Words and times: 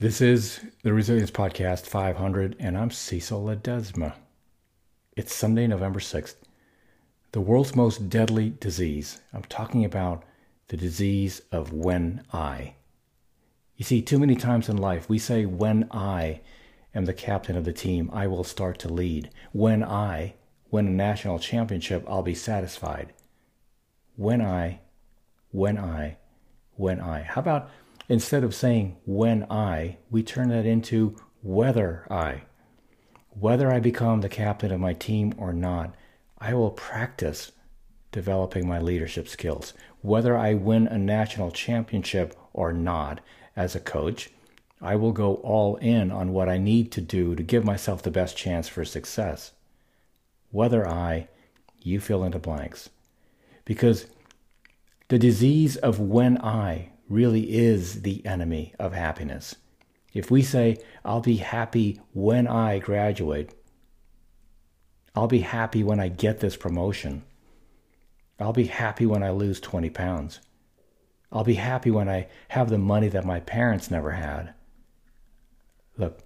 This 0.00 0.22
is 0.22 0.60
the 0.82 0.94
Resilience 0.94 1.30
Podcast 1.30 1.84
500, 1.84 2.56
and 2.58 2.78
I'm 2.78 2.90
Cecil 2.90 3.44
Ledesma. 3.44 4.14
It's 5.14 5.34
Sunday, 5.34 5.66
November 5.66 6.00
6th. 6.00 6.36
The 7.32 7.42
world's 7.42 7.76
most 7.76 8.08
deadly 8.08 8.48
disease. 8.48 9.20
I'm 9.34 9.42
talking 9.42 9.84
about 9.84 10.24
the 10.68 10.78
disease 10.78 11.42
of 11.52 11.74
when 11.74 12.24
I. 12.32 12.76
You 13.76 13.84
see, 13.84 14.00
too 14.00 14.18
many 14.18 14.36
times 14.36 14.70
in 14.70 14.78
life 14.78 15.10
we 15.10 15.18
say, 15.18 15.44
when 15.44 15.86
I 15.90 16.40
am 16.94 17.04
the 17.04 17.12
captain 17.12 17.58
of 17.58 17.66
the 17.66 17.74
team, 17.74 18.08
I 18.10 18.26
will 18.26 18.42
start 18.42 18.78
to 18.78 18.88
lead. 18.88 19.28
When 19.52 19.84
I 19.84 20.32
win 20.70 20.86
a 20.86 20.90
national 20.90 21.40
championship, 21.40 22.06
I'll 22.08 22.22
be 22.22 22.34
satisfied. 22.34 23.12
When 24.16 24.40
I, 24.40 24.80
when 25.50 25.76
I, 25.76 26.16
when 26.76 27.02
I. 27.02 27.20
How 27.20 27.42
about 27.42 27.68
Instead 28.10 28.42
of 28.42 28.52
saying 28.52 28.96
when 29.06 29.46
I, 29.48 29.96
we 30.10 30.24
turn 30.24 30.48
that 30.48 30.66
into 30.66 31.14
whether 31.42 32.08
I. 32.10 32.42
Whether 33.28 33.70
I 33.70 33.78
become 33.78 34.20
the 34.20 34.28
captain 34.28 34.72
of 34.72 34.80
my 34.80 34.94
team 34.94 35.32
or 35.38 35.52
not, 35.52 35.94
I 36.36 36.54
will 36.54 36.72
practice 36.72 37.52
developing 38.10 38.66
my 38.66 38.80
leadership 38.80 39.28
skills. 39.28 39.74
Whether 40.00 40.36
I 40.36 40.54
win 40.54 40.88
a 40.88 40.98
national 40.98 41.52
championship 41.52 42.34
or 42.52 42.72
not 42.72 43.20
as 43.54 43.76
a 43.76 43.80
coach, 43.80 44.30
I 44.82 44.96
will 44.96 45.12
go 45.12 45.36
all 45.36 45.76
in 45.76 46.10
on 46.10 46.32
what 46.32 46.48
I 46.48 46.58
need 46.58 46.90
to 46.90 47.00
do 47.00 47.36
to 47.36 47.44
give 47.44 47.64
myself 47.64 48.02
the 48.02 48.10
best 48.10 48.36
chance 48.36 48.66
for 48.66 48.84
success. 48.84 49.52
Whether 50.50 50.84
I, 50.84 51.28
you 51.80 52.00
fill 52.00 52.24
in 52.24 52.32
the 52.32 52.40
blanks. 52.40 52.90
Because 53.64 54.08
the 55.06 55.18
disease 55.18 55.76
of 55.76 56.00
when 56.00 56.38
I 56.38 56.90
really 57.10 57.58
is 57.58 58.02
the 58.02 58.24
enemy 58.24 58.72
of 58.78 58.94
happiness. 58.94 59.56
If 60.14 60.30
we 60.30 60.42
say, 60.42 60.78
I'll 61.04 61.20
be 61.20 61.36
happy 61.36 62.00
when 62.12 62.46
I 62.46 62.78
graduate, 62.78 63.52
I'll 65.14 65.28
be 65.28 65.40
happy 65.40 65.82
when 65.82 66.00
I 66.00 66.08
get 66.08 66.38
this 66.38 66.56
promotion, 66.56 67.24
I'll 68.38 68.52
be 68.52 68.66
happy 68.66 69.04
when 69.04 69.22
I 69.22 69.30
lose 69.30 69.60
20 69.60 69.90
pounds, 69.90 70.40
I'll 71.32 71.44
be 71.44 71.54
happy 71.54 71.90
when 71.90 72.08
I 72.08 72.28
have 72.48 72.70
the 72.70 72.78
money 72.78 73.08
that 73.08 73.24
my 73.24 73.40
parents 73.40 73.90
never 73.90 74.12
had. 74.12 74.54
Look, 75.98 76.20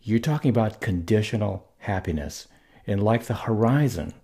you're 0.00 0.18
talking 0.20 0.50
about 0.50 0.80
conditional 0.80 1.72
happiness. 1.78 2.48
And 2.86 3.02
like 3.02 3.24
the 3.24 3.34
horizon, 3.34 4.14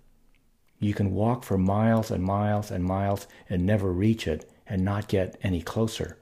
you 0.79 0.93
can 0.93 1.13
walk 1.13 1.43
for 1.43 1.57
miles 1.57 2.09
and 2.09 2.23
miles 2.23 2.71
and 2.71 2.83
miles 2.83 3.27
and 3.49 3.65
never 3.65 3.91
reach 3.91 4.27
it 4.27 4.49
and 4.67 4.83
not 4.83 5.07
get 5.07 5.37
any 5.43 5.61
closer. 5.61 6.17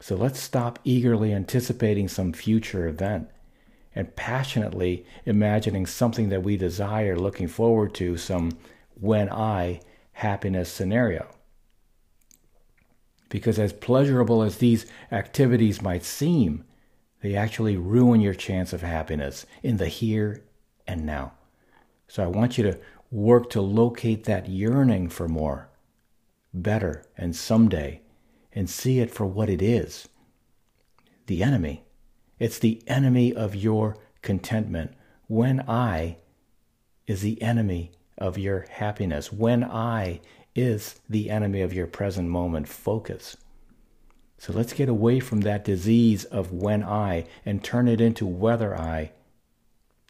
So 0.00 0.16
let's 0.16 0.40
stop 0.40 0.78
eagerly 0.84 1.32
anticipating 1.32 2.08
some 2.08 2.32
future 2.32 2.88
event 2.88 3.28
and 3.94 4.16
passionately 4.16 5.06
imagining 5.24 5.86
something 5.86 6.28
that 6.30 6.42
we 6.42 6.56
desire, 6.56 7.16
looking 7.16 7.46
forward 7.46 7.94
to 7.94 8.16
some 8.16 8.58
when 8.94 9.30
I 9.30 9.80
happiness 10.12 10.70
scenario. 10.70 11.28
Because 13.28 13.58
as 13.58 13.72
pleasurable 13.72 14.42
as 14.42 14.58
these 14.58 14.86
activities 15.10 15.80
might 15.80 16.04
seem, 16.04 16.64
they 17.22 17.36
actually 17.36 17.76
ruin 17.76 18.20
your 18.20 18.34
chance 18.34 18.72
of 18.72 18.82
happiness 18.82 19.46
in 19.62 19.76
the 19.76 19.88
here 19.88 20.42
and 20.86 21.06
now. 21.06 21.32
So 22.08 22.24
I 22.24 22.26
want 22.26 22.58
you 22.58 22.64
to 22.64 22.78
work 23.10 23.50
to 23.50 23.60
locate 23.60 24.24
that 24.24 24.48
yearning 24.48 25.08
for 25.08 25.28
more 25.28 25.68
better, 26.54 27.04
and 27.16 27.34
someday, 27.34 28.00
and 28.52 28.68
see 28.68 29.00
it 29.00 29.10
for 29.10 29.26
what 29.26 29.48
it 29.48 29.62
is 29.62 30.08
the 31.26 31.42
enemy. 31.42 31.84
It's 32.38 32.58
the 32.58 32.82
enemy 32.86 33.32
of 33.32 33.54
your 33.54 33.96
contentment. 34.22 34.92
When 35.28 35.60
I 35.68 36.18
is 37.06 37.22
the 37.22 37.40
enemy 37.40 37.92
of 38.18 38.38
your 38.38 38.66
happiness. 38.70 39.32
When 39.32 39.64
I 39.64 40.20
is 40.54 41.00
the 41.08 41.30
enemy 41.30 41.60
of 41.62 41.72
your 41.72 41.86
present 41.86 42.28
moment 42.28 42.68
focus. 42.68 43.36
So 44.38 44.52
let's 44.52 44.72
get 44.72 44.88
away 44.88 45.20
from 45.20 45.42
that 45.42 45.64
disease 45.64 46.24
of 46.24 46.52
when 46.52 46.82
I 46.82 47.26
and 47.46 47.62
turn 47.62 47.88
it 47.88 48.00
into 48.00 48.26
whether 48.26 48.76
I. 48.76 49.12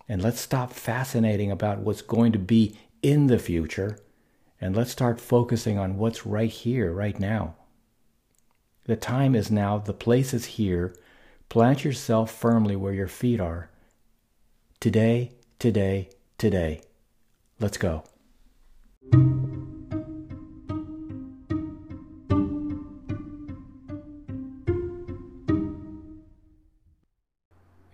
And 0.08 0.22
let's 0.22 0.40
stop 0.40 0.72
fascinating 0.72 1.50
about 1.50 1.80
what's 1.80 2.02
going 2.02 2.32
to 2.32 2.38
be 2.38 2.76
in 3.02 3.26
the 3.26 3.38
future 3.38 3.98
and 4.62 4.76
let's 4.76 4.92
start 4.92 5.20
focusing 5.20 5.76
on 5.76 5.98
what's 5.98 6.24
right 6.24 6.48
here, 6.48 6.92
right 6.92 7.18
now. 7.18 7.56
The 8.84 8.94
time 8.94 9.34
is 9.34 9.50
now, 9.50 9.78
the 9.78 9.92
place 9.92 10.32
is 10.32 10.44
here. 10.44 10.94
Plant 11.48 11.84
yourself 11.84 12.30
firmly 12.30 12.76
where 12.76 12.92
your 12.92 13.08
feet 13.08 13.40
are. 13.40 13.70
Today, 14.78 15.32
today, 15.58 16.10
today. 16.38 16.80
Let's 17.58 17.76
go. 17.76 18.04